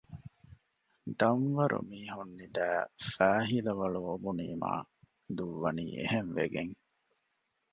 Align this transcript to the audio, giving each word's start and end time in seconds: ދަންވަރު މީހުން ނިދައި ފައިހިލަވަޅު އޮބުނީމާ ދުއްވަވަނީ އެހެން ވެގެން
ދަންވަރު 1.19 1.79
މީހުން 1.89 2.33
ނިދައި 2.39 2.81
ފައިހިލަވަޅު 3.13 3.99
އޮބުނީމާ 4.07 4.71
ދުއްވަވަނީ 5.37 5.85
އެހެން 5.97 6.31
ވެގެން 6.37 6.73